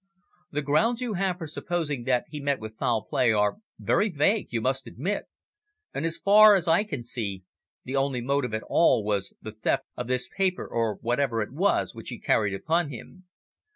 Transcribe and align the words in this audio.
The 0.49 0.63
grounds 0.63 0.99
you 0.99 1.13
have 1.13 1.37
for 1.37 1.45
supposing 1.45 2.05
that 2.05 2.25
he 2.27 2.39
met 2.39 2.59
with 2.59 2.75
foul 2.79 3.03
play 3.05 3.31
are 3.31 3.57
very 3.77 4.09
vague, 4.09 4.51
you 4.51 4.59
must 4.59 4.87
admit, 4.87 5.25
and 5.93 6.07
as 6.07 6.17
far 6.17 6.55
as 6.55 6.67
I 6.67 6.83
can 6.83 7.03
see, 7.03 7.43
the 7.83 7.95
only 7.97 8.19
motive 8.21 8.55
at 8.55 8.63
all 8.63 9.03
was 9.03 9.35
the 9.43 9.51
theft 9.51 9.85
of 9.95 10.07
this 10.07 10.27
paper, 10.27 10.65
or 10.67 10.95
whatever 10.95 11.39
it 11.43 11.51
was, 11.53 11.93
which 11.93 12.09
he 12.09 12.17
carried 12.17 12.55
upon 12.55 12.89
him. 12.89 13.25